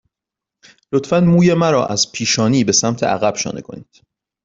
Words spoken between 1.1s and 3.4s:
موی مرا از پیشانی به سمت عقب